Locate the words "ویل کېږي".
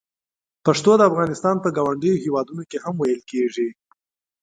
2.97-3.67